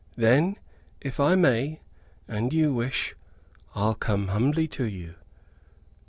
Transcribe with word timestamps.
Then, 0.15 0.57
if 0.99 1.19
I 1.19 1.35
may, 1.35 1.79
and 2.27 2.51
you 2.51 2.73
wish, 2.73 3.15
I'll 3.75 3.93
come 3.93 4.29
humbly 4.29 4.67
to 4.69 4.85
you." 4.85 5.13